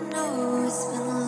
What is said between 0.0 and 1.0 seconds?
know it's